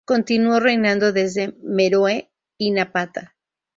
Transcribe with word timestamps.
Continuó 0.03 0.59
reinando 0.59 1.11
desde 1.11 1.53
Meroe 1.61 2.31
y 2.57 2.71
Napata. 2.71 3.35